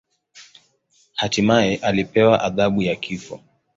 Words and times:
Hatimaye 1.15 1.77
alipewa 1.77 2.41
adhabu 2.43 2.81
ya 2.81 2.95
kifo. 2.95 3.41